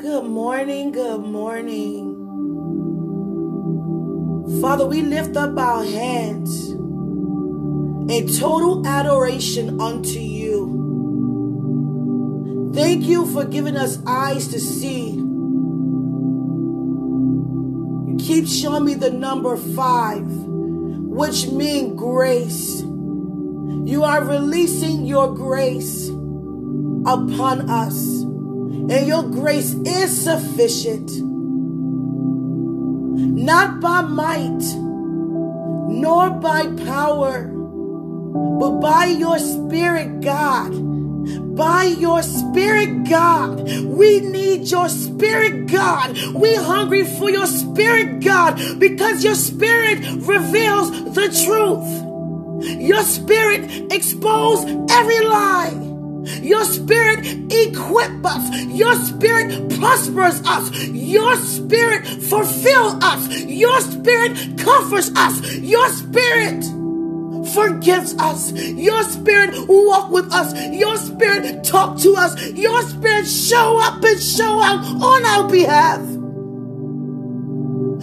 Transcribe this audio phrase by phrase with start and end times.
[0.00, 2.16] Good morning, good morning.
[4.62, 10.78] Father, we lift up our hands in total adoration unto you.
[12.74, 15.10] Thank you for giving us eyes to see.
[15.10, 15.26] You
[18.18, 22.80] keep showing me the number five, which means grace.
[22.80, 28.24] You are releasing your grace upon us,
[28.88, 31.10] and your grace is sufficient.
[33.12, 34.62] Not by might,
[35.92, 40.90] nor by power, but by your spirit, God
[41.60, 43.60] by your spirit, God.
[43.84, 46.16] We need your spirit, God.
[46.34, 52.80] We hungry for your spirit, God, because your spirit reveals the truth.
[52.80, 55.89] Your spirit expose every lie.
[56.42, 58.62] Your spirit equip us.
[58.66, 60.70] Your spirit prospers us.
[60.88, 63.28] Your spirit fulfill us.
[63.44, 65.56] Your spirit comforts us.
[65.56, 66.64] Your spirit
[67.54, 68.52] forgives us.
[68.52, 70.52] Your spirit walk with us.
[70.72, 72.40] Your spirit talk to us.
[72.52, 76.00] Your spirit show up and show out on our behalf.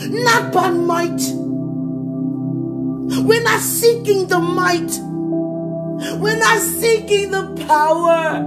[0.10, 1.22] Not by might.
[3.24, 5.07] We're not seeking the might.
[6.20, 8.44] We're not seeking the power.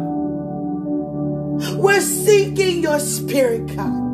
[1.77, 4.09] We're seeking your spirit, God.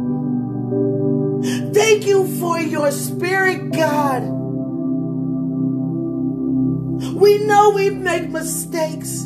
[1.75, 4.23] Thank you for your spirit, God.
[7.15, 9.25] We know we make mistakes.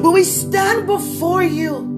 [0.00, 1.92] But we stand before you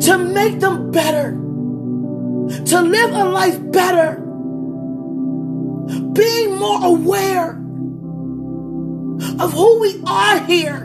[0.00, 4.22] to make them better, to live a life better,
[6.12, 7.52] being more aware
[9.40, 10.84] of who we are here,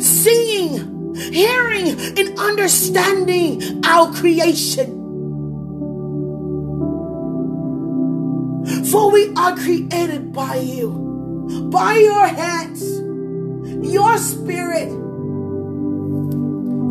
[0.00, 5.04] seeing, hearing, and understanding our creation.
[8.90, 12.82] For we are created by you, by your hands,
[13.92, 14.88] your spirit,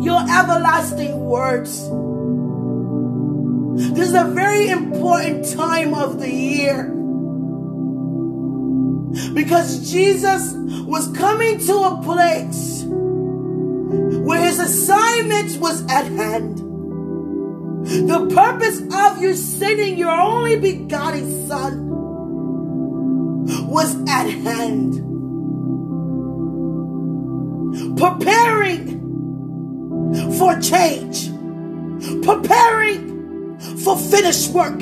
[0.02, 1.86] your everlasting words.
[3.76, 6.84] This is a very important time of the year
[9.34, 10.54] because Jesus
[10.86, 16.56] was coming to a place where his assignment was at hand.
[17.86, 21.86] The purpose of you sending your only begotten Son
[23.68, 25.02] was at hand.
[27.98, 29.02] Preparing
[30.38, 31.30] for change,
[32.24, 33.15] preparing
[33.82, 34.78] for finished work,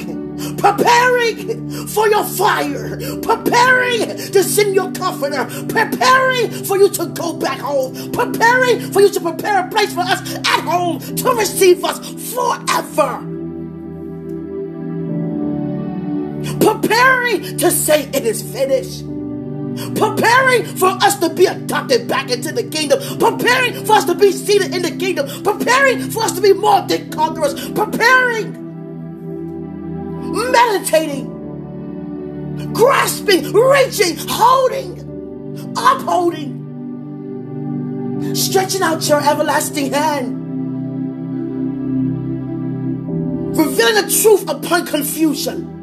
[0.58, 7.58] preparing for your fire, preparing to send your comforter, preparing for you to go back
[7.58, 11.98] home, preparing for you to prepare a place for us at home to receive us
[12.32, 13.34] forever.
[16.64, 19.04] preparing to say it is finished.
[19.96, 23.00] Preparing for us to be adopted back into the kingdom.
[23.18, 25.26] Preparing for us to be seated in the kingdom.
[25.42, 27.70] Preparing for us to be more than conquerors.
[27.70, 28.63] Preparing.
[30.34, 31.30] Meditating.
[32.72, 33.52] Grasping.
[33.52, 34.16] Reaching.
[34.28, 35.72] Holding.
[35.76, 36.60] Upholding.
[38.34, 40.40] Stretching out your everlasting hand.
[43.56, 45.74] Revealing the truth upon confusion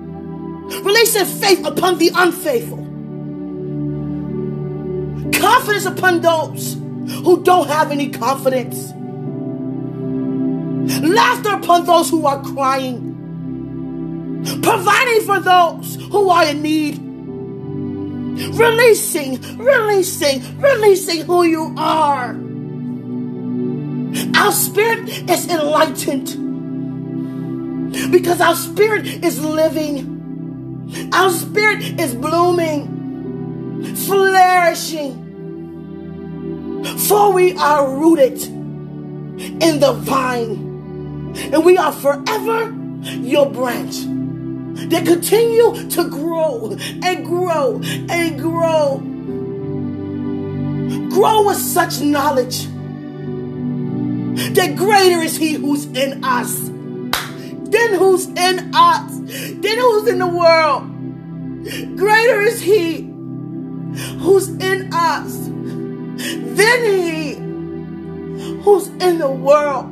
[0.79, 2.77] Releasing faith upon the unfaithful.
[5.33, 6.73] Confidence upon those
[7.23, 8.93] who don't have any confidence.
[11.03, 13.10] Laughter upon those who are crying.
[14.43, 16.99] Providing for those who are in need.
[18.55, 22.35] Releasing, releasing, releasing who you are.
[24.35, 26.51] Our spirit is enlightened
[28.11, 31.09] because our spirit is living.
[31.13, 35.29] Our spirit is blooming, flourishing.
[37.07, 42.73] For we are rooted in the vine, and we are forever
[43.03, 44.20] your branch.
[44.73, 48.97] They continue to grow and grow and grow.
[51.09, 52.67] Grow with such knowledge
[54.55, 56.71] that greater is He who's in us
[57.71, 60.83] than who's in us, than who's in the world.
[61.97, 63.03] Greater is He
[64.19, 67.35] who's in us than He
[68.63, 69.89] who's in the world.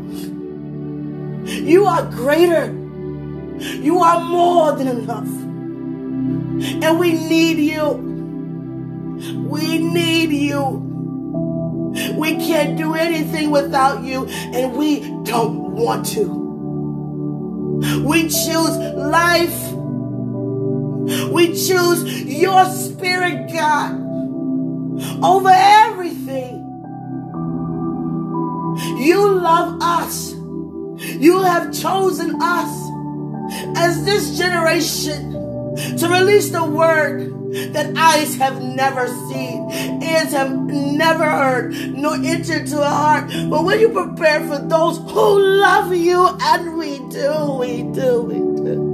[1.47, 2.75] You are greater.
[3.59, 5.27] You are more than enough.
[6.83, 8.09] And we need you.
[9.49, 10.85] We need you.
[12.15, 16.23] We can't do anything without you, and we don't want to.
[18.05, 19.73] We choose life.
[21.31, 23.93] We choose your spirit, God,
[25.23, 26.57] over everything.
[28.99, 30.33] You love us.
[30.33, 32.88] You have chosen us
[33.75, 35.33] as this generation
[35.97, 37.33] to release the word
[37.73, 39.69] that eyes have never seen,
[40.03, 43.29] ears have never heard, nor entered to a heart.
[43.49, 48.35] But when you prepare for those who love you, and we do, we do, we
[48.35, 48.89] do.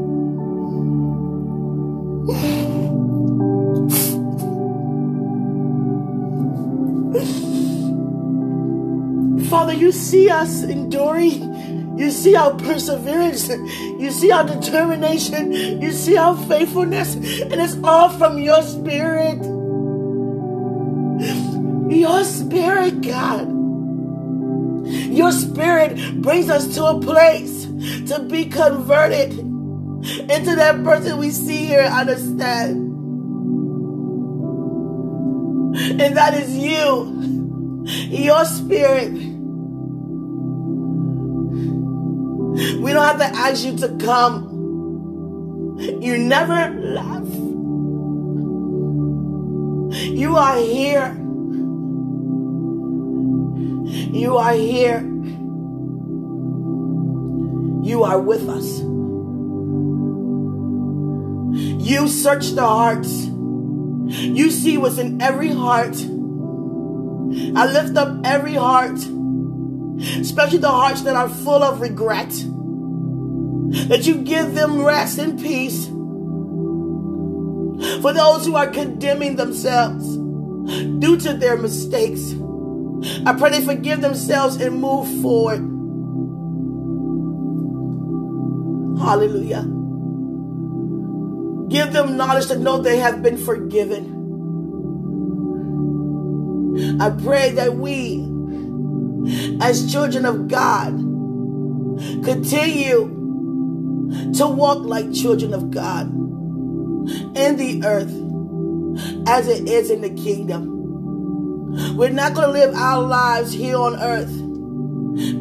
[9.50, 11.55] Father, you see us enduring.
[11.98, 13.48] You see our perseverance.
[13.50, 15.52] You see our determination.
[15.52, 17.16] You see our faithfulness.
[17.16, 19.42] And it's all from your spirit.
[21.92, 23.48] Your spirit, God.
[24.86, 31.66] Your spirit brings us to a place to be converted into that person we see
[31.66, 32.92] here, understand.
[36.02, 39.25] And that is you, your spirit.
[42.74, 44.52] We don't have to ask you to come.
[46.02, 47.36] You never left.
[49.96, 51.16] You are here.
[53.88, 55.02] You are here.
[57.84, 58.80] You are with us.
[61.88, 63.26] You search the hearts.
[64.08, 65.96] You see what's in every heart.
[67.56, 68.98] I lift up every heart,
[70.20, 72.34] especially the hearts that are full of regret.
[73.88, 75.88] That you give them rest and peace.
[78.02, 80.06] For those who are condemning themselves
[81.00, 82.36] due to their mistakes,
[83.26, 85.62] I pray they forgive themselves and move forward.
[89.00, 89.64] Hallelujah.
[91.70, 94.14] Give them knowledge to know they have been forgiven.
[97.00, 98.22] I pray that we,
[99.62, 100.94] as children of God,
[102.24, 103.15] continue
[104.38, 108.14] to walk like children of God in the earth
[109.28, 111.96] as it is in the kingdom.
[111.98, 114.32] We're not going to live our lives here on earth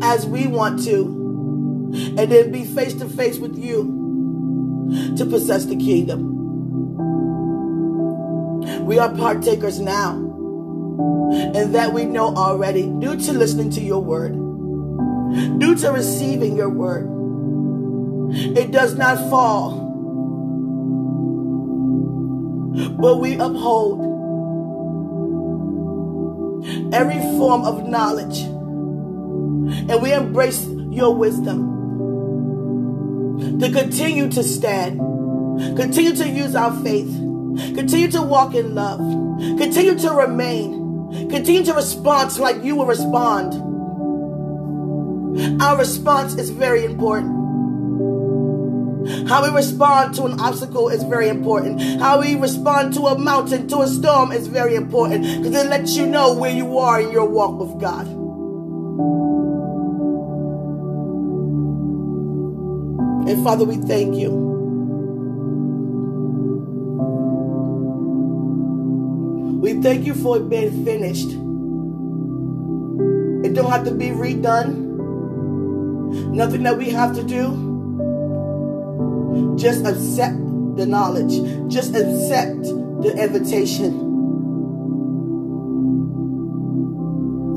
[0.02, 1.22] as we want to
[1.94, 6.32] and then be face to face with you to possess the kingdom.
[8.84, 10.12] We are partakers now,
[11.54, 14.32] and that we know already due to listening to your word,
[15.58, 17.13] due to receiving your word.
[18.32, 19.72] It does not fall,
[22.98, 24.00] but we uphold
[26.92, 31.74] every form of knowledge and we embrace your wisdom
[33.60, 34.98] to continue to stand,
[35.76, 37.12] continue to use our faith,
[37.74, 38.98] continue to walk in love,
[39.58, 43.54] continue to remain, continue to respond like you will respond.
[45.60, 47.43] Our response is very important.
[49.28, 51.80] How we respond to an obstacle is very important.
[52.00, 55.94] How we respond to a mountain, to a storm is very important because it lets
[55.96, 58.06] you know where you are in your walk with God.
[63.28, 64.30] And Father, we thank you.
[69.60, 71.30] We thank you for it being finished.
[73.44, 74.92] It don't have to be redone.
[76.32, 77.73] Nothing that we have to do.
[79.56, 80.36] Just accept
[80.76, 81.40] the knowledge.
[81.72, 82.62] Just accept
[83.02, 83.92] the invitation.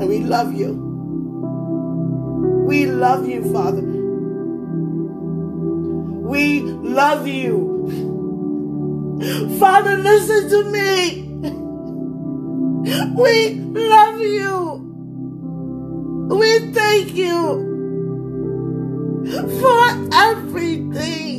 [0.00, 0.72] And we love you.
[2.66, 3.82] We love you, Father.
[6.28, 7.76] We love you.
[9.58, 11.24] Father, listen to me.
[13.16, 14.84] We love you.
[16.30, 17.66] We thank you
[19.60, 21.37] for everything.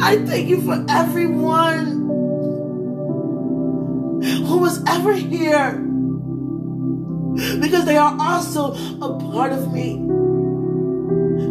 [0.00, 1.86] I thank you for everyone
[4.46, 5.72] who was ever here
[7.60, 9.94] because they are also a part of me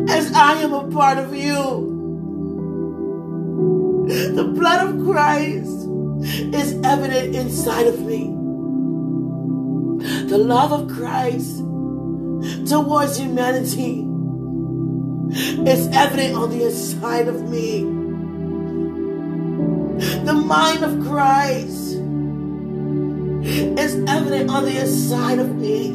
[0.10, 1.92] as I am a part of you.
[4.08, 5.90] The blood of Christ
[6.56, 8.28] is evident inside of me.
[10.30, 11.58] The love of Christ
[12.70, 14.08] towards humanity
[15.70, 18.03] is evident on the inside of me.
[20.26, 22.00] The mind of Christ
[23.44, 25.92] is evident on the inside of me.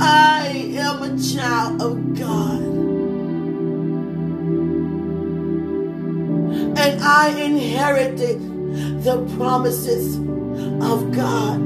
[0.00, 0.46] I
[0.76, 2.62] am a child of God.
[6.78, 8.40] And I inherited
[9.02, 11.60] the promises of God.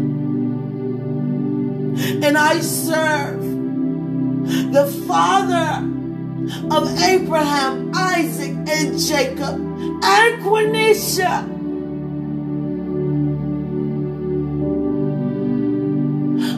[2.25, 3.43] And I serve
[4.73, 5.98] the Father
[6.71, 9.57] of Abraham, Isaac, and Jacob,
[10.03, 11.57] and Quenisha.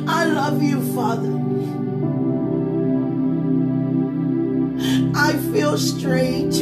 [0.09, 1.39] I love you, Father.
[5.15, 6.61] I feel strange,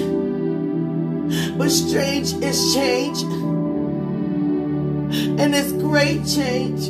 [1.57, 3.23] but strange is change,
[5.41, 6.89] and it's great change.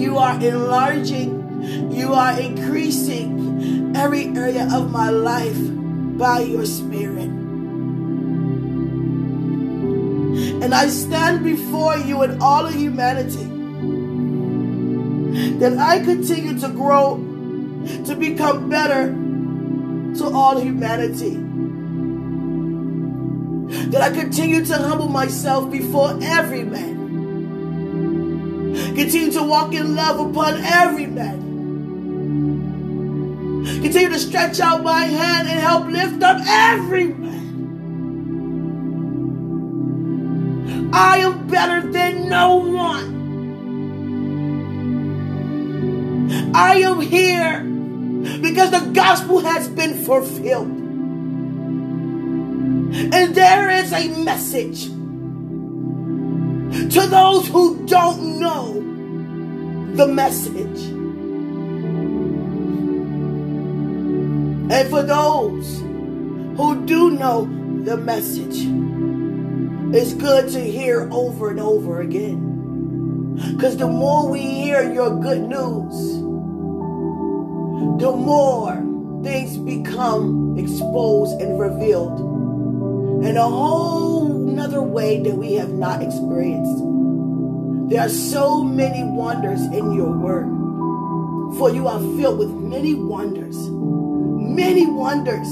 [0.00, 5.58] You are enlarging, you are increasing every area of my life
[6.18, 7.30] by your Spirit.
[10.62, 13.44] And I stand before you and all of humanity
[15.58, 17.16] that I continue to grow,
[18.06, 19.06] to become better
[20.18, 21.42] to all humanity.
[23.90, 26.96] That I continue to humble myself before every man.
[28.94, 31.45] Continue to walk in love upon every man.
[33.82, 37.26] Continue to stretch out my hand and help lift up everyone.
[40.92, 43.16] I am better than no one.
[46.54, 47.60] I am here
[48.40, 50.68] because the gospel has been fulfilled.
[53.12, 54.86] And there is a message
[56.94, 58.72] to those who don't know
[59.94, 60.95] the message.
[64.68, 65.80] And for those
[66.56, 67.44] who do know
[67.84, 68.66] the message,
[69.94, 73.36] it's good to hear over and over again.
[73.54, 76.14] Because the more we hear your good news,
[78.00, 78.74] the more
[79.22, 82.18] things become exposed and revealed
[83.24, 86.82] in a whole another way that we have not experienced.
[87.88, 90.48] There are so many wonders in your word.
[91.58, 93.56] For you are filled with many wonders.
[94.46, 95.48] Many wonders.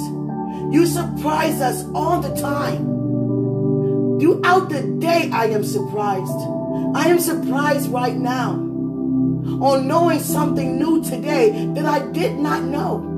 [0.75, 2.95] You surprise us all the time.
[4.21, 6.33] Throughout the day, I am surprised.
[6.97, 13.11] I am surprised right now on knowing something new today that I did not know.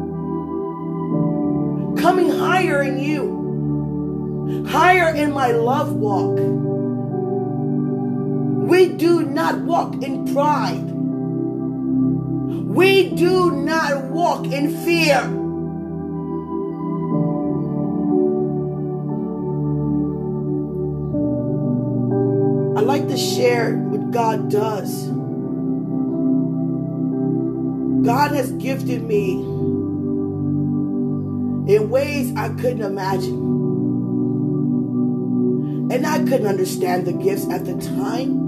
[1.99, 6.39] Coming higher in you, higher in my love walk.
[8.69, 10.91] We do not walk in pride.
[12.67, 15.36] We do not walk in fear.
[23.17, 25.07] To share what God does.
[28.05, 29.33] God has gifted me
[31.75, 33.45] in ways I couldn't imagine.
[35.91, 38.45] And I couldn't understand the gifts at the time.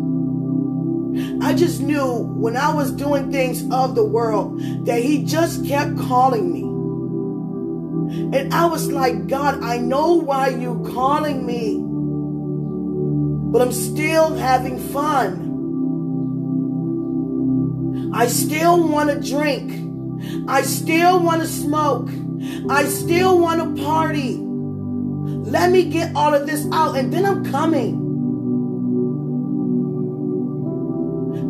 [1.43, 5.97] I just knew when I was doing things of the world that He just kept
[5.99, 6.63] calling me.
[8.37, 11.88] And I was like, God, I know why you calling me,
[13.51, 15.49] but I'm still having fun.
[18.15, 19.73] I still want to drink.
[20.49, 22.11] I still want to smoke.
[22.69, 24.37] I still want to party.
[24.37, 28.05] Let me get all of this out and then I'm coming.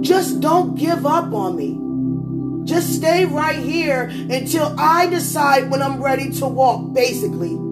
[0.02, 2.64] Just don't give up on me.
[2.64, 7.67] Just stay right here until I decide when I'm ready to walk, basically.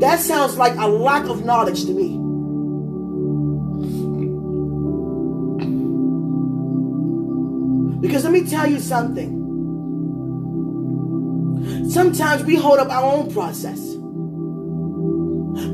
[0.00, 2.16] That sounds like a lack of knowledge to me.
[8.00, 9.36] Because let me tell you something.
[11.90, 13.78] Sometimes we hold up our own process.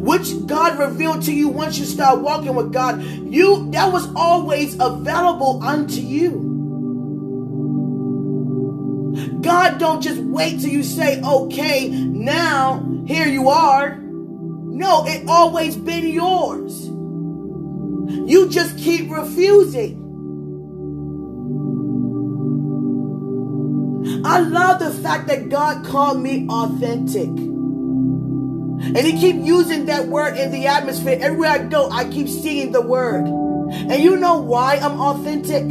[0.01, 4.75] Which God revealed to you once you start walking with God, you that was always
[4.81, 6.43] available unto you.
[9.41, 14.03] God don't just wait till you say, okay, now here you are.
[14.77, 16.87] No, it always been yours.
[18.29, 20.03] You just keep refusing.
[24.23, 27.29] I love the fact that God called me authentic.
[27.29, 31.17] And he keep using that word in the atmosphere.
[31.23, 33.25] Everywhere I go, I keep seeing the word.
[33.25, 35.67] And you know why I'm authentic?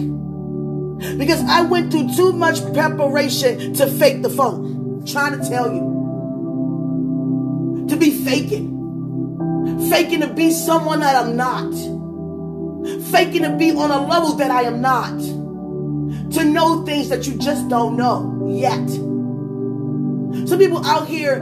[1.19, 5.01] Because I went through too much preparation to fake the phone.
[5.01, 5.93] I'm trying to tell you.
[7.87, 8.74] To be faking.
[9.89, 11.73] Faking to be someone that I'm not,
[13.11, 15.19] faking to be on a level that I am not,
[16.33, 18.87] to know things that you just don't know yet.
[20.47, 21.41] Some people out here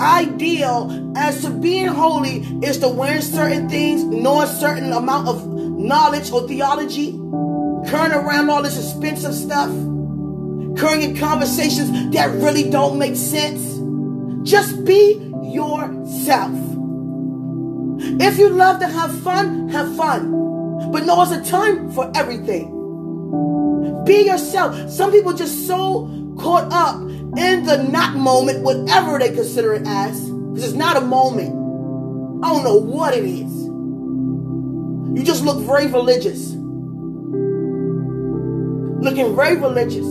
[0.00, 5.46] ideal as to being holy is to wear certain things, know a certain amount of
[5.46, 7.12] knowledge or theology,
[7.88, 9.70] current around all this expensive stuff,
[10.78, 13.76] current in conversations that really don't make sense.
[14.48, 16.77] Just be yourself.
[18.20, 20.30] If you love to have fun, have fun.
[20.90, 22.74] But know it's a time for everything.
[24.04, 24.90] Be yourself.
[24.90, 30.18] Some people just so caught up in the not moment, whatever they consider it as,
[30.30, 31.50] because it's not a moment.
[32.42, 33.66] I don't know what it is.
[35.18, 36.52] You just look very religious.
[39.02, 40.06] Looking very religious.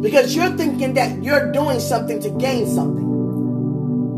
[0.00, 3.09] Because you're thinking that you're doing something to gain something.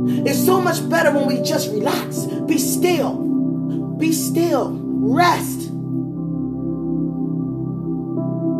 [0.05, 5.69] It's so much better when we just relax, be still, be still, rest.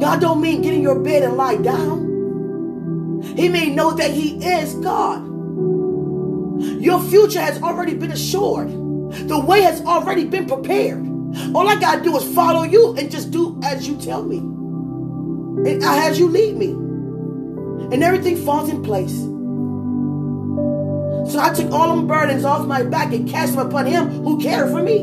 [0.01, 3.23] God don't mean get in your bed and lie down.
[3.37, 5.25] He may know that He is God.
[6.81, 8.69] Your future has already been assured.
[9.29, 11.07] The way has already been prepared.
[11.55, 14.39] All I gotta do is follow you and just do as you tell me.
[14.39, 16.71] And as you lead me.
[17.93, 19.32] And everything falls in place.
[21.27, 24.41] So I took all them burdens off my back and cast them upon him who
[24.41, 24.99] cared for me.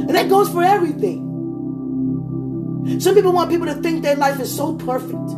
[0.00, 1.24] And that goes for everything.
[3.00, 5.28] Some people want people to think their life is so perfect.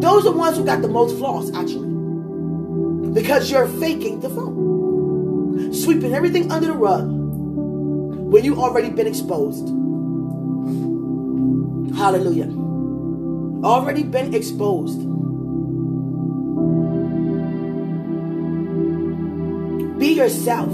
[0.00, 1.90] Those are the ones who got the most flaws, actually.
[3.12, 5.74] Because you're faking the phone.
[5.74, 7.06] Sweeping everything under the rug
[8.32, 9.68] when you already been exposed.
[11.96, 12.48] Hallelujah.
[13.64, 15.00] Already been exposed.
[20.02, 20.72] Be yourself.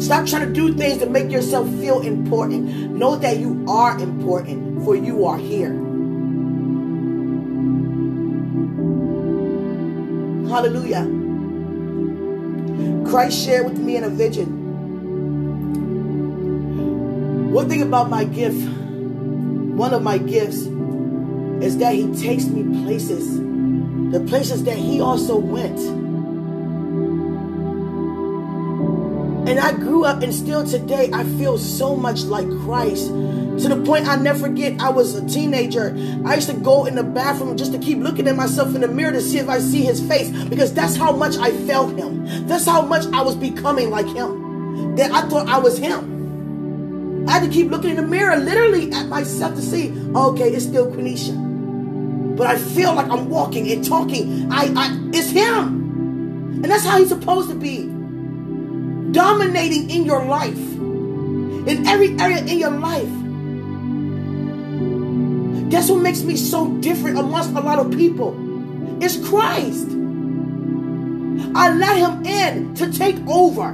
[0.00, 2.92] Stop trying to do things to make yourself feel important.
[2.92, 5.74] Know that you are important, for you are here.
[10.48, 11.04] Hallelujah.
[13.10, 14.48] Christ shared with me in a vision.
[17.52, 18.66] One thing about my gift,
[19.76, 20.62] one of my gifts,
[21.62, 23.36] is that He takes me places,
[24.10, 26.03] the places that He also went.
[29.46, 33.10] And I grew up, and still today, I feel so much like Christ
[33.58, 35.94] to the point I never forget, I was a teenager.
[36.24, 38.88] I used to go in the bathroom just to keep looking at myself in the
[38.88, 42.46] mirror to see if I see his face because that's how much I felt him.
[42.48, 44.96] That's how much I was becoming like him.
[44.96, 47.26] That I thought I was him.
[47.28, 50.64] I had to keep looking in the mirror literally at myself to see, okay, it's
[50.64, 52.36] still Quenisha.
[52.36, 54.50] But I feel like I'm walking and talking.
[54.50, 55.84] I, I it's him.
[56.54, 57.93] And that's how he's supposed to be.
[59.12, 60.58] Dominating in your life.
[60.58, 63.08] In every area in your life.
[65.70, 68.36] That's what makes me so different amongst a lot of people.
[69.02, 69.88] It's Christ.
[71.56, 73.70] I let him in to take over.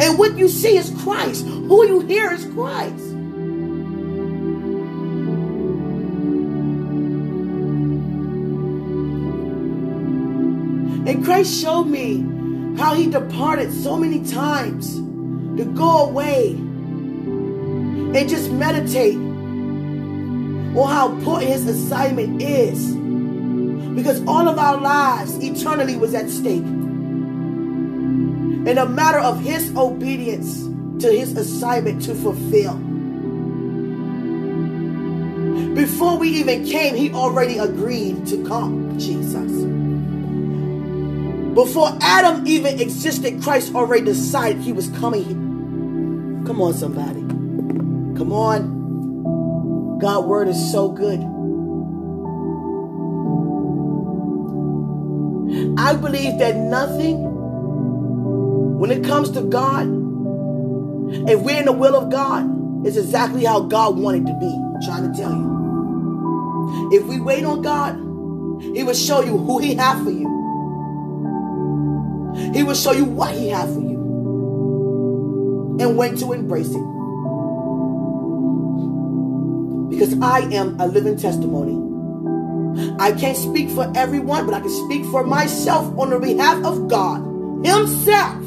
[0.00, 1.44] And what you see is Christ.
[1.44, 3.04] Who you hear is Christ.
[11.06, 12.18] And Christ showed me
[12.80, 14.94] how he departed so many times
[15.58, 22.92] to go away and just meditate on how important his assignment is.
[23.94, 26.64] Because all of our lives eternally was at stake.
[28.64, 30.62] In a matter of his obedience
[31.02, 32.76] to his assignment to fulfill.
[35.74, 39.79] Before we even came, he already agreed to come, Jesus.
[41.64, 46.42] Before Adam even existed, Christ already decided he was coming.
[46.46, 47.20] Come on, somebody.
[48.16, 49.98] Come on.
[49.98, 51.20] God's word is so good.
[55.78, 57.24] I believe that nothing,
[58.78, 59.86] when it comes to God,
[61.28, 64.46] if we're in the will of God, is exactly how God wanted to be.
[64.46, 66.88] I'm trying to tell you.
[66.90, 67.96] If we wait on God,
[68.74, 70.39] He will show you who He has for you.
[72.54, 74.00] He will show you what He has for you
[75.80, 76.90] and when to embrace it
[79.90, 81.76] because I am a living testimony.
[82.98, 86.88] I can't speak for everyone, but I can speak for myself on the behalf of
[86.88, 87.20] God
[87.66, 88.38] Himself.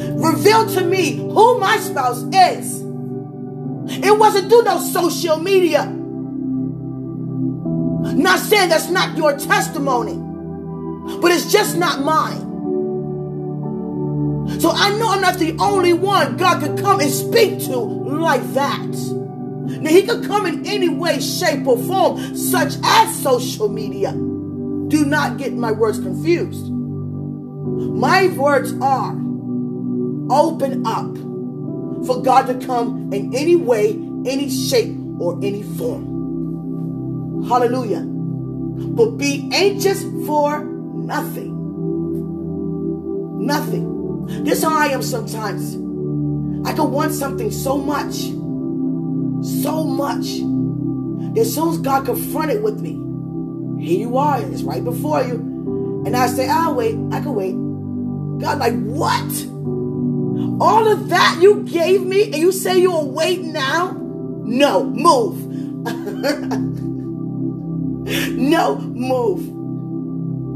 [0.00, 2.80] Revealed to me who my spouse is.
[3.92, 5.84] It wasn't through no social media.
[8.14, 10.16] Not saying that's not your testimony.
[11.20, 12.49] But it's just not mine.
[14.60, 18.42] So I know I'm not the only one God could come and speak to like
[18.52, 18.86] that.
[19.80, 24.12] Now he could come in any way, shape, or form, such as social media.
[24.12, 26.70] Do not get my words confused.
[26.70, 29.12] My words are
[30.30, 31.16] open up
[32.06, 33.92] for God to come in any way,
[34.26, 37.44] any shape, or any form.
[37.48, 38.02] Hallelujah.
[38.02, 41.56] But be anxious for nothing.
[43.46, 43.99] Nothing.
[44.30, 45.74] This how I am sometimes.
[46.66, 48.14] I can want something so much.
[49.42, 50.26] So much.
[51.34, 52.92] That as soon as God confronted with me,
[53.84, 56.02] here you are, it's right before you.
[56.06, 57.54] And I say, I'll wait, I can wait.
[58.40, 59.46] God, like, what?
[60.62, 63.92] All of that you gave me, and you say you'll wait now?
[63.92, 65.46] No, move.
[68.36, 69.48] no, move.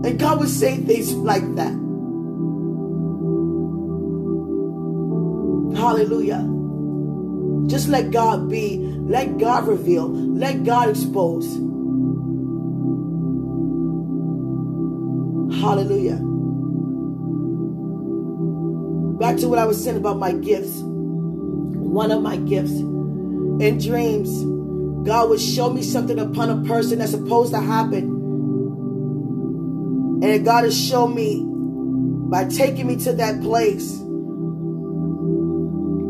[0.04, 1.83] And God would say things like that.
[5.84, 6.42] Hallelujah.
[7.68, 8.78] Just let God be.
[8.78, 10.08] Let God reveal.
[10.08, 11.44] Let God expose.
[15.60, 16.16] Hallelujah.
[19.18, 20.80] Back to what I was saying about my gifts.
[20.80, 22.72] One of my gifts.
[22.72, 24.30] In dreams,
[25.06, 28.04] God would show me something upon a person that's supposed to happen.
[30.24, 34.02] And God has shown me by taking me to that place,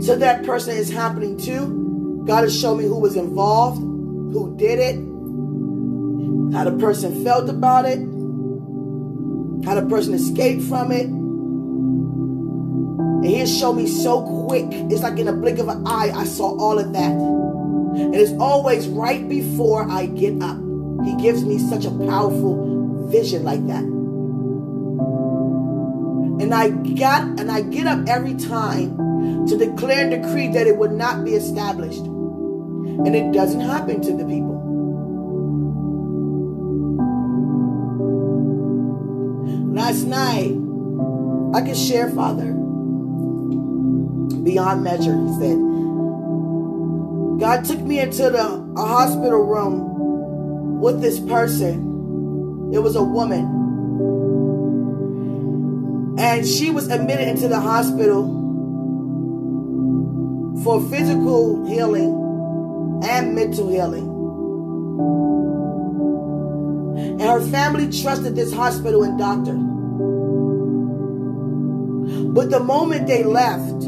[0.07, 2.23] to that person is happening to.
[2.27, 4.97] God has shown me who was involved, who did it,
[6.55, 7.99] how the person felt about it,
[9.65, 11.07] how the person escaped from it.
[13.25, 14.67] And he has shown me so quick.
[14.71, 17.13] It's like in a blink of an eye, I saw all of that.
[17.13, 20.59] And it's always right before I get up.
[21.05, 23.83] He gives me such a powerful vision like that.
[26.43, 29.04] And I got and I get up every time
[29.49, 32.01] to declare and decree that it would not be established.
[32.05, 34.55] And it doesn't happen to the people.
[39.75, 40.55] Last night,
[41.55, 42.53] I could share, Father,
[44.43, 45.59] beyond measure, he said.
[47.41, 52.71] God took me into the a hospital room with this person.
[52.73, 53.45] It was a woman.
[56.19, 58.44] And she was admitted into the hospital
[60.63, 64.11] for physical healing and mental healing.
[66.97, 69.55] And her family trusted this hospital and doctor.
[72.33, 73.81] But the moment they left,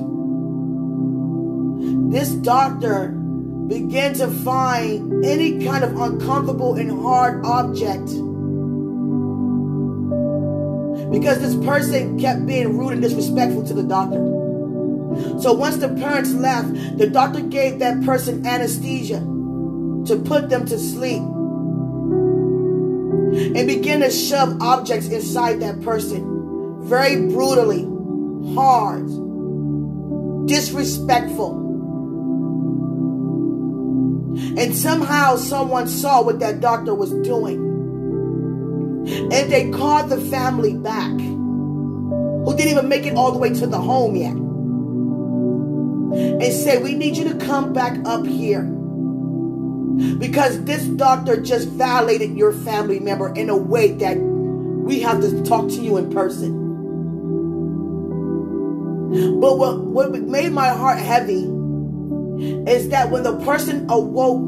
[2.11, 8.07] this doctor began to find any kind of uncomfortable and hard object.
[11.11, 14.46] Because this person kept being rude and disrespectful to the doctor.
[15.41, 19.21] So once the parents left, the doctor gave that person anesthesia
[20.07, 21.23] to put them to sleep
[23.37, 27.83] and began to shove objects inside that person very brutally,
[28.55, 29.07] hard,
[30.47, 31.65] disrespectful.
[34.59, 37.59] And somehow someone saw what that doctor was doing.
[39.09, 43.67] And they called the family back, who didn't even make it all the way to
[43.67, 44.37] the home yet,
[46.17, 48.63] and say, We need you to come back up here.
[50.19, 55.43] Because this doctor just violated your family member in a way that we have to
[55.43, 56.65] talk to you in person.
[59.41, 61.45] But what, what made my heart heavy
[62.71, 64.43] is that when the person awoke,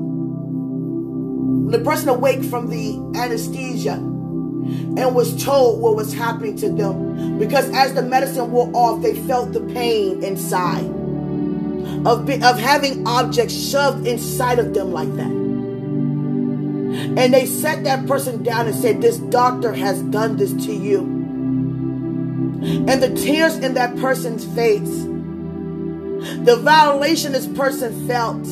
[1.65, 7.39] when the person awake from the anesthesia and was told what was happening to them,
[7.39, 10.98] because as the medicine wore off, they felt the pain inside
[12.07, 15.31] of, of having objects shoved inside of them like that.
[17.19, 21.01] And they sat that person down and said, This doctor has done this to you.
[22.61, 25.07] And the tears in that person's face
[26.19, 28.45] the violation this person felt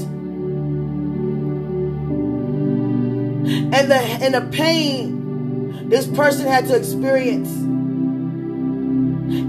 [3.46, 7.48] and the and the pain this person had to experience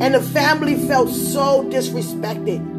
[0.02, 2.77] and the family felt so disrespected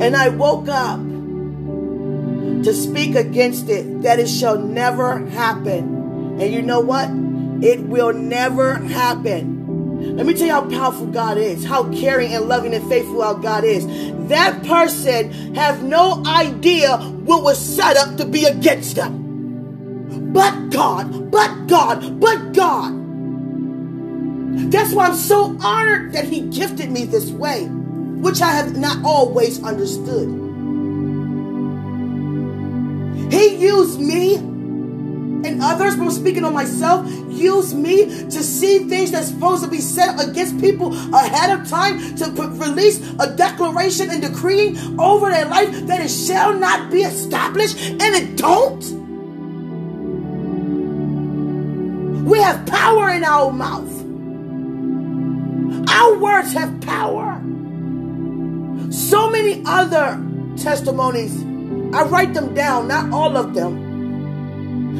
[0.00, 1.00] and i woke up
[2.64, 7.08] to speak against it that it shall never happen and you know what
[7.62, 9.54] it will never happen
[10.12, 13.34] let me tell you how powerful God is, how caring and loving and faithful our
[13.34, 13.86] God is.
[14.28, 20.32] That person have no idea what was set up to be against them.
[20.32, 22.92] But God, but God, but God.
[24.70, 27.66] That's why I'm so honored that He gifted me this way,
[28.24, 30.28] which I have not always understood.
[33.30, 39.10] He used me and others, but I'm speaking on myself, used me to see things
[39.10, 42.24] that's supposed to be set against people ahead of time to
[42.56, 48.02] release a declaration and decreeing over their life that it shall not be established, and
[48.02, 48.84] it don't.
[52.24, 53.92] We have power in our mouth.
[55.90, 57.33] Our words have power.
[58.90, 60.20] So many other
[60.56, 61.42] testimonies.
[61.94, 63.84] I write them down, not all of them.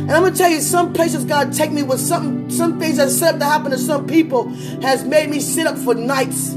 [0.04, 3.10] And I'm gonna tell you, some places God take me with some some things that
[3.10, 4.48] set up to happen to some people
[4.82, 6.50] has made me sit up for nights.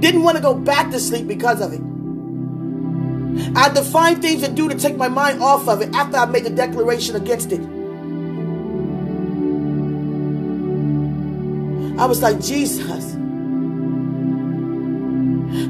[0.00, 1.80] Didn't want to go back to sleep because of it.
[3.54, 6.16] I had to find things to do to take my mind off of it after
[6.16, 7.60] I made the declaration against it.
[11.98, 13.19] I was like, Jesus.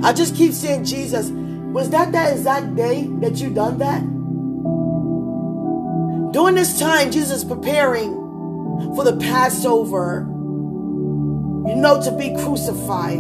[0.03, 4.03] I just keep saying, Jesus, was that that exact day that you done that?
[6.33, 8.15] During this time, Jesus preparing
[8.95, 13.19] for the Passover, you know, to be crucified,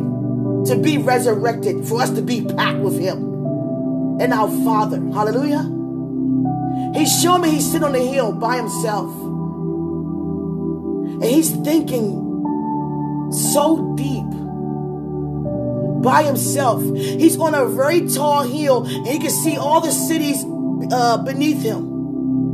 [0.67, 3.31] to be resurrected, for us to be back with Him
[4.21, 4.99] and our Father.
[5.13, 5.63] Hallelujah.
[6.95, 9.11] He's showing me he's sitting on the hill by himself.
[11.13, 12.29] And he's thinking
[13.33, 14.27] so deep
[16.03, 16.83] by himself.
[16.83, 20.45] He's on a very tall hill and he can see all the cities
[20.93, 21.91] uh, beneath him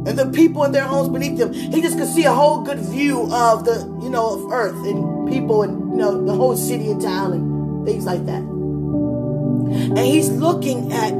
[0.06, 1.52] and the people in their homes beneath him.
[1.52, 5.28] He just can see a whole good view of the, you know, of earth and
[5.28, 8.42] people and, you know, the whole city and town and things like that.
[8.42, 11.10] And he's looking at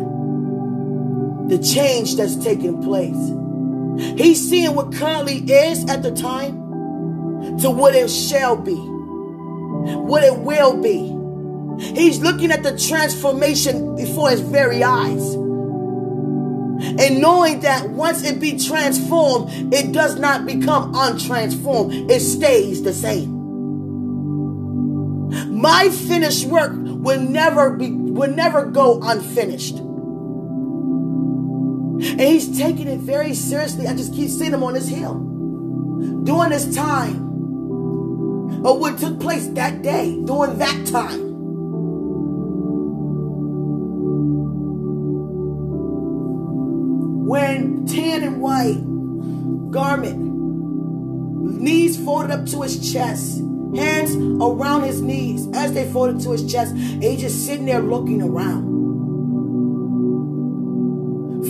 [1.49, 3.17] the change that's taking place.
[4.17, 10.39] He's seeing what currently is at the time to what it shall be, what it
[10.39, 11.16] will be.
[11.79, 15.35] He's looking at the transformation before his very eyes.
[16.79, 22.11] And knowing that once it be transformed, it does not become untransformed.
[22.11, 23.35] It stays the same.
[25.61, 29.79] My finished work will never be will never go unfinished.
[31.99, 33.87] And he's taking it very seriously.
[33.87, 35.15] I just keep seeing him on this hill.
[36.25, 37.25] During this time.
[38.67, 41.26] Or what took place that day, during that time.
[49.77, 50.17] Garment,
[51.61, 53.41] knees folded up to his chest,
[53.77, 57.83] hands around his knees as they folded to his chest, and he's just sitting there
[57.83, 58.75] looking around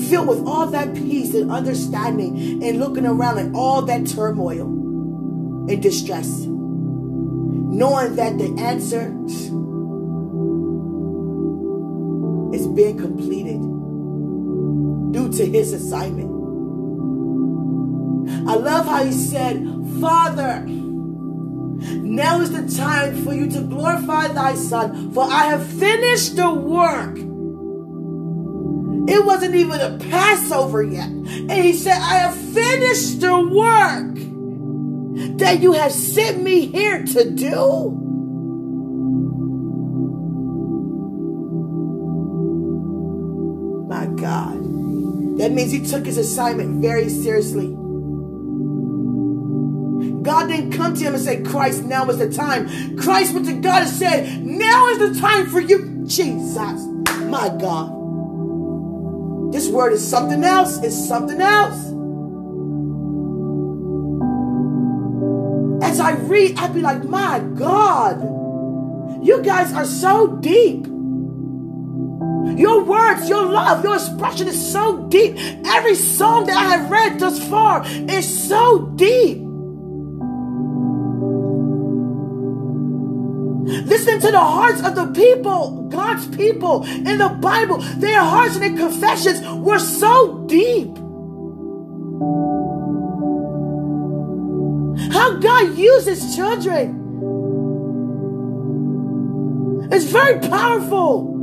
[0.09, 5.83] filled with all that peace and understanding and looking around at all that turmoil and
[5.83, 6.29] distress.
[6.47, 9.15] Knowing that the answer
[12.55, 13.61] is being completed
[15.13, 16.36] due to his assignment.
[18.49, 19.63] I love how he said,
[20.01, 26.37] Father, now is the time for you to glorify thy son, for I have finished
[26.37, 27.19] the work
[29.09, 31.09] it wasn't even a Passover yet.
[31.09, 34.17] And he said, I have finished the work
[35.39, 37.91] that you have sent me here to do.
[43.89, 45.39] My God.
[45.39, 47.77] That means he took his assignment very seriously.
[50.27, 52.97] God didn't come to him and say, Christ, now is the time.
[52.99, 56.03] Christ went to God and said, Now is the time for you.
[56.05, 56.85] Jesus,
[57.29, 57.93] my God.
[59.53, 60.79] This word is something else.
[60.83, 61.79] It's something else.
[65.89, 68.21] As I read, I'd be like, my God,
[69.25, 70.87] you guys are so deep.
[72.59, 75.37] Your words, your love, your expression is so deep.
[75.67, 79.46] Every song that I have read thus far is so deep.
[84.27, 87.79] To the hearts of the people, God's people in the Bible.
[87.79, 90.97] Their hearts and their confessions were so deep.
[95.13, 97.05] How God uses children.
[99.93, 101.35] It's very powerful.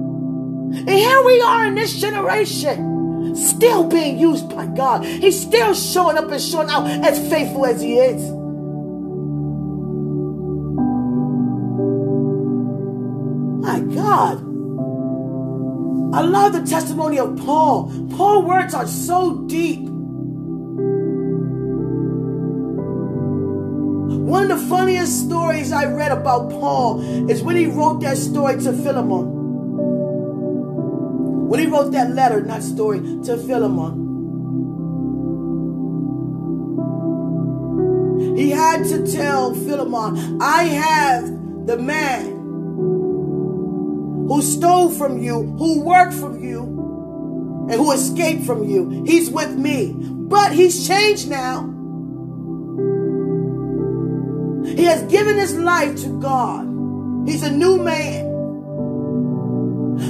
[0.76, 5.06] And here we are in this generation, still being used by God.
[5.06, 8.42] He's still showing up and showing out as faithful as He is.
[14.13, 14.38] God.
[16.13, 17.91] I love the testimony of Paul.
[18.15, 19.89] Paul's words are so deep.
[24.34, 28.60] One of the funniest stories I read about Paul is when he wrote that story
[28.62, 29.26] to Philemon.
[31.47, 34.02] When he wrote that letter, not story, to Philemon.
[38.38, 41.26] He had to tell Philemon, I have
[41.65, 42.42] the man
[44.34, 46.63] who stole from you, who worked from you,
[47.69, 49.04] and who escaped from you.
[49.06, 49.93] He's with me.
[49.96, 51.69] But he's changed now.
[54.76, 56.65] He has given his life to God.
[57.28, 58.26] He's a new man.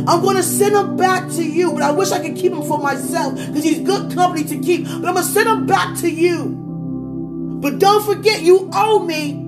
[0.07, 2.63] I'm going to send him back to you, but I wish I could keep him
[2.63, 4.85] for myself because he's good company to keep.
[4.85, 7.59] But I'm going to send him back to you.
[7.61, 9.43] But don't forget, you owe me.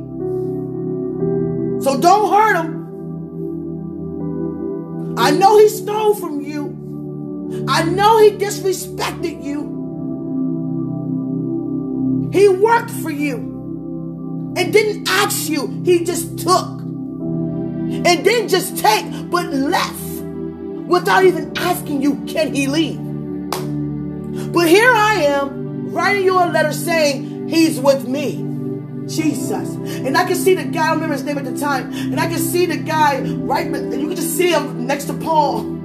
[1.82, 2.75] So don't hurt him.
[5.18, 7.66] I know he stole from you.
[7.68, 9.76] I know he disrespected you.
[12.34, 15.82] He worked for you and didn't ask you.
[15.86, 16.82] He just took.
[16.82, 20.06] And didn't just take, but left
[20.88, 23.00] without even asking you, can he leave?
[24.52, 28.55] But here I am writing you a letter saying, he's with me.
[29.08, 29.76] Jesus.
[29.76, 32.28] And I can see the guy, I remember his name at the time, and I
[32.28, 35.76] can see the guy right, and you can just see him next to Paul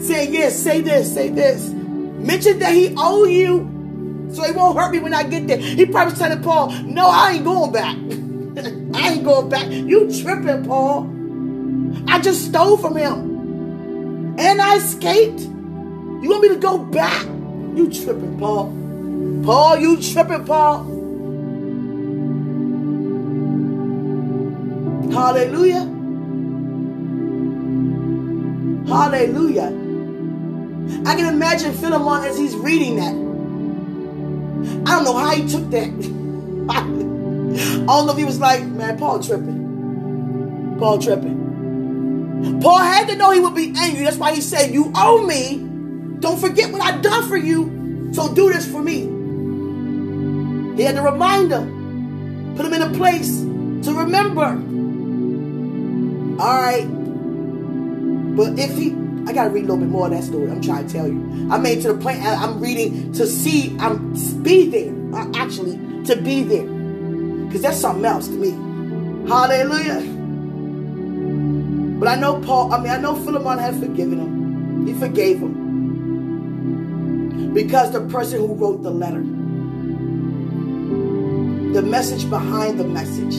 [0.00, 1.70] saying, yes, say this, say this.
[1.70, 3.70] Mention that he owe you
[4.32, 5.58] so he won't hurt me when I get there.
[5.58, 7.96] He probably telling Paul, no, I ain't going back.
[8.94, 9.70] I ain't going back.
[9.70, 11.10] You tripping, Paul.
[12.08, 14.34] I just stole from him.
[14.38, 15.40] And I escaped.
[15.40, 17.24] You want me to go back?
[17.24, 18.72] You tripping, Paul.
[19.44, 20.93] Paul, you tripping, Paul.
[25.14, 25.84] Hallelujah.
[28.88, 29.68] Hallelujah.
[31.06, 33.14] I can imagine Philemon as he's reading that.
[34.90, 35.88] I don't know how he took that.
[36.68, 36.80] I
[37.86, 40.76] don't know if he was like, man, Paul tripping.
[40.80, 42.60] Paul tripping.
[42.60, 44.02] Paul had to know he would be angry.
[44.02, 45.58] That's why he said, You owe me.
[46.18, 48.10] Don't forget what I've done for you.
[48.12, 49.02] So do this for me.
[50.76, 54.60] He had to remind him, put him in a place to remember.
[56.38, 56.86] All right.
[58.36, 58.90] But if he,
[59.28, 60.50] I got to read a little bit more of that story.
[60.50, 61.48] I'm trying to tell you.
[61.50, 64.92] I made to the point, I'm reading to see, I'm be there.
[65.14, 66.66] Uh, actually, to be there.
[67.46, 68.50] Because that's something else to me.
[69.28, 70.00] Hallelujah.
[72.00, 74.86] But I know Paul, I mean, I know Philemon had forgiven him.
[74.86, 75.62] He forgave him.
[77.54, 79.22] Because the person who wrote the letter,
[81.72, 83.36] the message behind the message,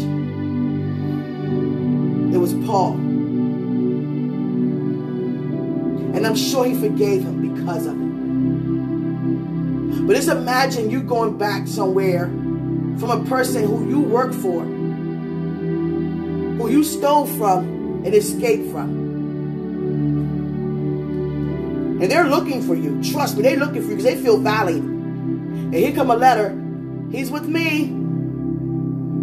[2.36, 2.96] it was Paul.
[6.16, 8.06] And I'm sure he forgave him because of it.
[10.06, 12.26] But just imagine you going back somewhere
[12.98, 14.66] from a person who you work for,
[16.60, 18.90] who you stole from and escaped from.
[22.02, 23.02] And they're looking for you.
[23.02, 24.84] Trust me, they're looking for you because they feel valued.
[24.84, 26.54] And here come a letter.
[27.12, 27.94] He's with me.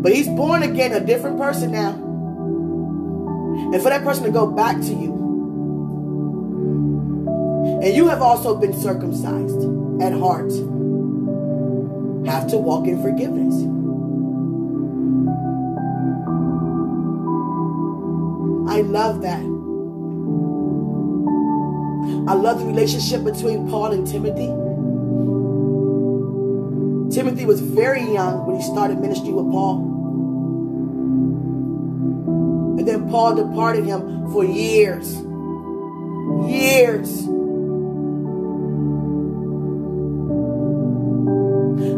[0.02, 2.01] But he's born again, a different person now.
[3.74, 5.12] And for that person to go back to you.
[7.82, 9.62] And you have also been circumcised
[10.02, 10.52] at heart
[12.26, 13.54] have to walk in forgiveness.
[18.72, 19.42] I love that.
[22.28, 24.48] I love the relationship between Paul and Timothy.
[27.14, 29.91] Timothy was very young when he started ministry with Paul.
[32.82, 35.14] And then Paul departed him for years.
[36.50, 37.08] Years.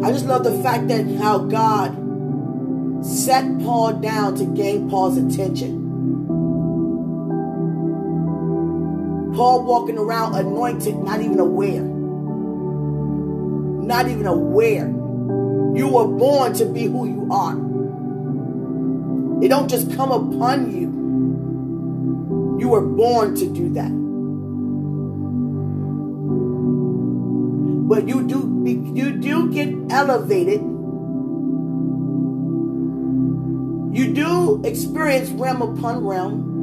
[0.05, 1.97] I just love the fact that how God
[3.03, 5.81] set Paul down to gain Paul's attention.
[9.35, 11.81] Paul walking around anointed, not even aware.
[13.87, 14.89] Not even aware.
[14.89, 17.64] You were born to be who you are.
[19.43, 20.89] It don't just come upon you.
[22.61, 23.91] You were born to do that.
[27.89, 28.63] But you do
[28.95, 30.61] you do get elevated.
[33.95, 36.55] You do experience realm upon realm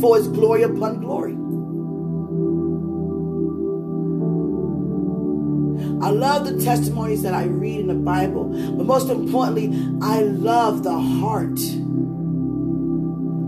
[0.00, 1.34] for his glory upon glory.
[6.04, 8.44] I love the testimonies that I read in the Bible,
[8.76, 9.68] but most importantly,
[10.02, 11.58] I love the heart.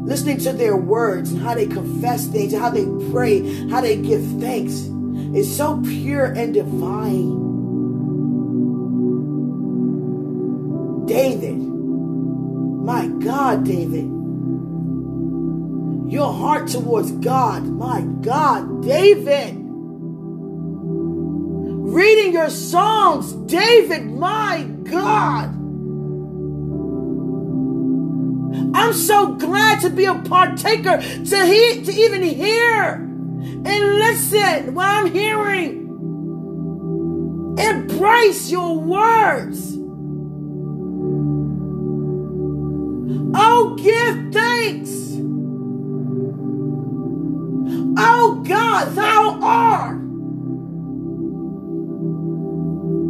[0.08, 4.22] Listening to their words and how they confess things, how they pray, how they give
[4.40, 4.72] thanks
[5.36, 7.44] is so pure and divine.
[11.04, 14.06] David, My God, David.
[16.10, 17.64] Your heart towards God.
[17.64, 19.65] My God, David.
[21.96, 24.04] Reading your songs, David.
[24.04, 25.46] My God.
[28.76, 34.86] I'm so glad to be a partaker, to, he, to even hear and listen what
[34.86, 35.86] I'm hearing.
[37.58, 39.78] Embrace your words.
[43.34, 44.90] Oh, give thanks.
[47.98, 50.05] Oh God, thou art.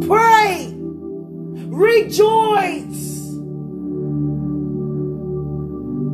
[0.07, 0.73] Pray.
[1.67, 3.27] Rejoice.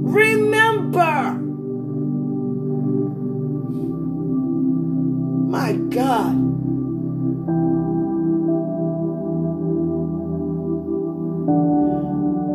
[0.01, 1.39] Remember.
[5.51, 6.35] My God.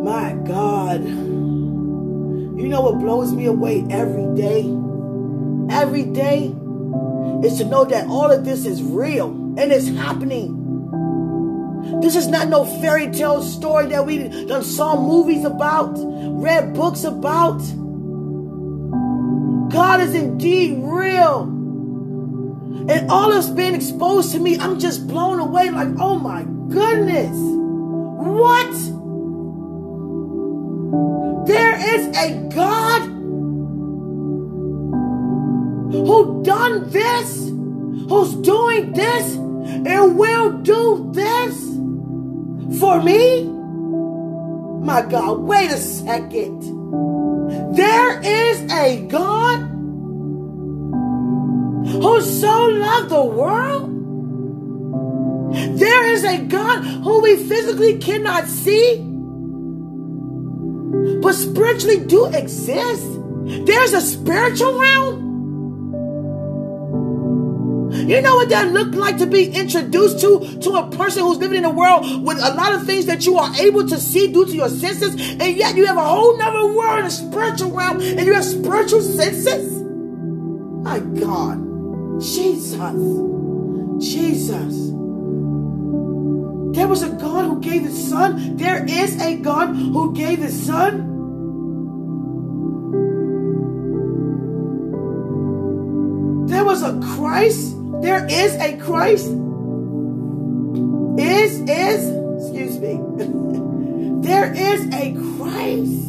[0.04, 1.04] My God.
[1.04, 4.62] You know what blows me away every day?
[5.70, 6.52] Every day
[7.44, 10.57] is to know that all of this is real and it's happening.
[12.00, 17.04] This is not no fairy tale story that we done saw movies about, read books
[17.04, 17.58] about.
[19.70, 21.42] God is indeed real.
[22.88, 27.36] And all that's been exposed to me, I'm just blown away like, oh my goodness.
[27.36, 28.72] What?
[31.46, 33.02] There is a God
[35.92, 37.48] who done this,
[38.08, 39.36] who's doing this,
[39.68, 41.54] and will do this
[42.80, 43.44] for me?
[44.84, 46.62] My God, wait a second.
[47.76, 49.58] There is a God
[51.86, 53.94] who so loved the world.
[55.78, 58.98] There is a God who we physically cannot see,
[61.20, 63.06] but spiritually do exist.
[63.66, 65.27] There's a spiritual realm.
[68.08, 71.58] You know what that looked like to be introduced to to a person who's living
[71.58, 74.46] in a world with a lot of things that you are able to see due
[74.46, 78.20] to your senses, and yet you have a whole nother world, a spiritual realm, and
[78.20, 79.82] you have spiritual senses.
[80.82, 81.58] My God,
[82.18, 82.80] Jesus,
[84.00, 84.88] Jesus.
[86.74, 88.56] There was a God who gave his son.
[88.56, 91.16] There is a God who gave his son.
[96.46, 99.26] There was a Christ there is a Christ.
[101.18, 103.00] Is, is, excuse me.
[104.22, 106.08] there is a Christ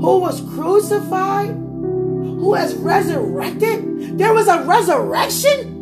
[0.00, 4.18] who was crucified, who has resurrected.
[4.18, 5.76] There was a resurrection.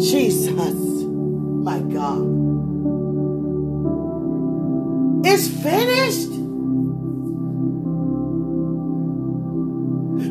[0.00, 2.40] Jesus, my God.
[5.26, 6.30] It's finished.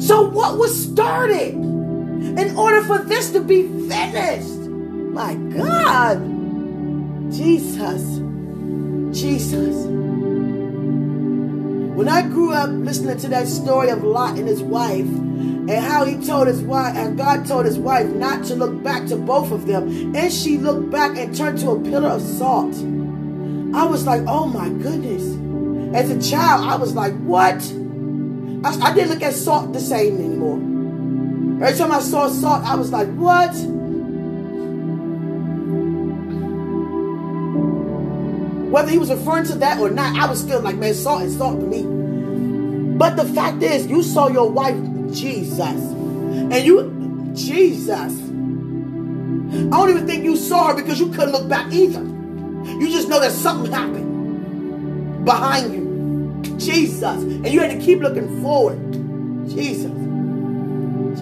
[0.05, 1.78] So, what was started?
[2.19, 4.59] In order for this to be finished.
[5.13, 6.19] My God.
[7.31, 8.19] Jesus.
[9.11, 9.85] Jesus.
[11.95, 15.07] When I grew up listening to that story of Lot and his wife,
[15.69, 19.05] and how he told his wife, and God told his wife not to look back
[19.07, 22.73] to both of them, and she looked back and turned to a pillar of salt.
[23.75, 25.23] I was like, oh my goodness.
[25.95, 27.55] As a child, I was like, what?
[28.63, 30.78] I, I didn't look at salt the same anymore.
[31.61, 33.53] Every time I saw salt, I was like, what?
[38.71, 41.37] Whether he was referring to that or not, I was still like, man, salt is
[41.37, 41.83] salt to me.
[42.97, 44.77] But the fact is, you saw your wife,
[45.11, 45.59] Jesus.
[45.59, 48.13] And you, Jesus.
[49.51, 52.01] I don't even think you saw her because you couldn't look back either.
[52.01, 56.57] You just know that something happened behind you.
[56.57, 57.03] Jesus.
[57.03, 58.79] And you had to keep looking forward.
[59.49, 59.91] Jesus.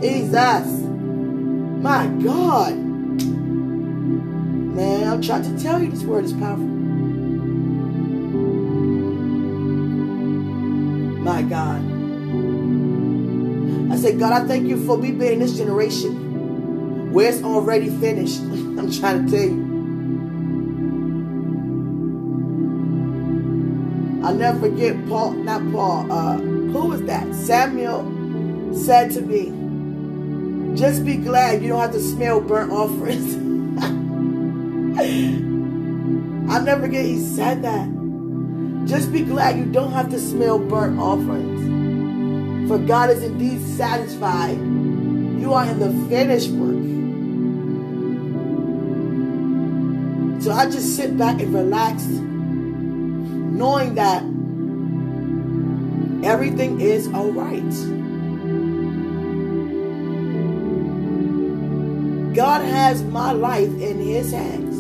[0.02, 0.68] Jesus.
[1.82, 2.76] My God.
[4.78, 6.66] Man, I'm trying to tell you this word is powerful.
[11.24, 11.82] My God.
[13.92, 17.90] I say, God, I thank you for me being in this generation where it's already
[17.90, 18.40] finished.
[18.42, 19.68] I'm trying to tell you.
[24.24, 27.34] I'll never forget Paul, not Paul, uh, who was that?
[27.34, 28.04] Samuel
[28.76, 29.67] said to me,
[30.78, 33.34] just be glad you don't have to smell burnt offerings.
[36.52, 37.90] I'll never forget he said that.
[38.88, 42.70] Just be glad you don't have to smell burnt offerings.
[42.70, 44.58] For God is indeed satisfied.
[44.58, 46.78] You are in the finished work.
[50.44, 54.22] So I just sit back and relax, knowing that
[56.24, 58.07] everything is all right.
[62.38, 64.78] God has my life in his hands.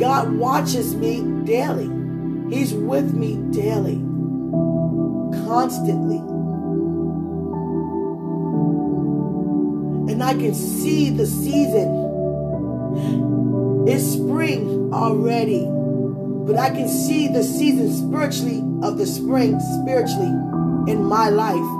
[0.00, 1.88] God watches me daily.
[2.52, 3.98] He's with me daily,
[5.46, 6.18] constantly.
[10.12, 11.94] And I can see the season.
[13.86, 20.34] It's spring already, but I can see the season spiritually of the spring spiritually
[20.90, 21.77] in my life,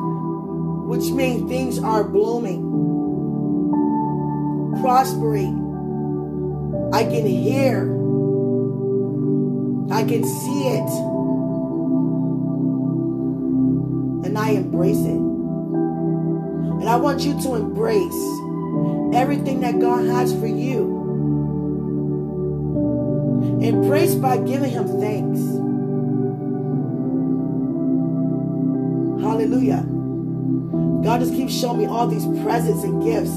[0.88, 2.62] which means things are blooming,
[4.80, 5.66] prospering.
[6.92, 7.98] I can hear
[9.90, 10.88] I can see it.
[14.26, 15.20] And I embrace it.
[16.80, 18.12] And I want you to embrace
[19.14, 20.96] everything that God has for you.
[23.62, 25.40] Embrace by giving Him thanks.
[29.22, 29.97] Hallelujah.
[31.08, 33.32] God just keeps showing me all these presents and gifts.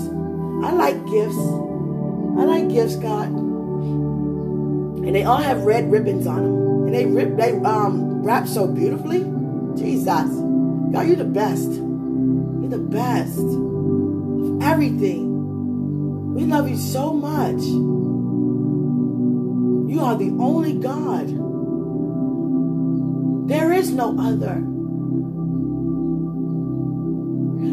[0.68, 1.38] I like gifts.
[2.38, 3.52] I like gifts, God
[5.04, 8.68] and they all have red ribbons on them, and they rip, they um wrap so
[8.68, 9.20] beautifully.
[9.76, 11.70] Jesus, God, you're the best.
[11.72, 16.36] You're the best of everything.
[16.36, 17.62] We love you so much.
[19.92, 21.28] You are the only God.
[23.50, 24.71] There is no other.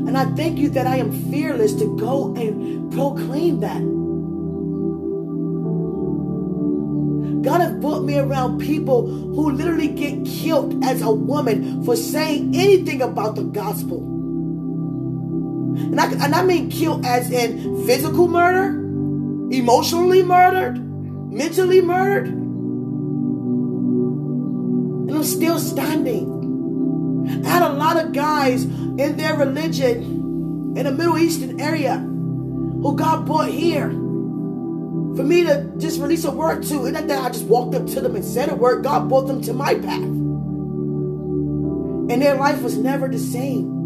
[0.09, 3.83] And I thank you that I am fearless to go and proclaim that.
[7.43, 12.57] God has brought me around people who literally get killed as a woman for saying
[12.57, 13.99] anything about the gospel.
[15.77, 18.79] And I, and I mean killed as in physical murder,
[19.55, 20.79] emotionally murdered,
[21.31, 22.29] mentally murdered.
[25.09, 26.39] And I'm still standing.
[27.45, 28.65] I had a lot of guys
[28.99, 35.73] in their religion in the Middle Eastern area who God brought here for me to
[35.79, 36.85] just release a word to.
[36.85, 38.85] And that I just walked up to them and said a word.
[38.85, 40.03] God brought them to my path.
[42.11, 43.77] And their life was never the same.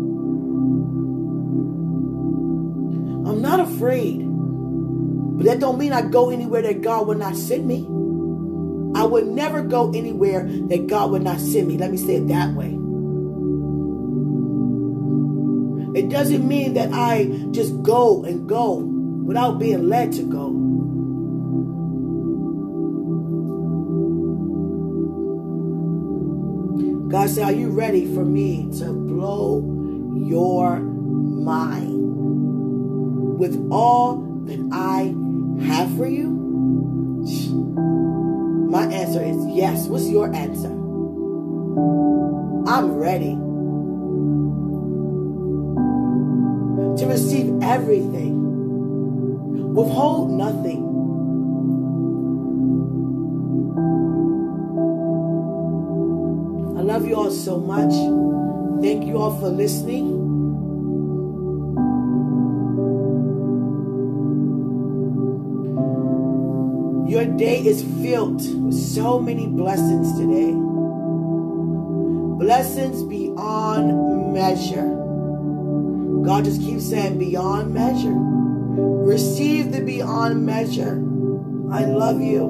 [3.27, 4.21] I'm not afraid.
[4.23, 7.87] But that don't mean I go anywhere that God would not send me.
[8.95, 11.79] I would never go anywhere that God would not send me.
[11.79, 12.79] Let me say it that way.
[15.95, 20.51] It doesn't mean that I just go and go without being led to go.
[27.11, 29.61] God said, Are you ready for me to blow
[30.17, 31.99] your mind
[33.39, 34.17] with all
[34.47, 35.15] that I
[35.67, 36.31] have for you?
[38.71, 39.87] My answer is yes.
[39.89, 40.73] What's your answer?
[42.67, 43.37] I'm ready
[46.99, 50.89] to receive everything, withhold nothing.
[56.79, 57.93] I love you all so much.
[58.83, 60.21] Thank you all for listening.
[67.09, 70.53] Your day is filled with so many blessings today.
[72.39, 74.92] Blessings beyond measure.
[76.23, 78.15] God just keeps saying beyond measure.
[78.15, 80.95] Receive the beyond measure.
[81.73, 82.47] I love you.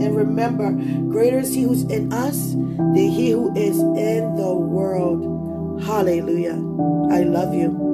[0.00, 0.72] And remember,
[1.08, 5.82] greater is he who's in us than he who is in the world.
[5.82, 6.54] Hallelujah.
[7.10, 7.93] I love you.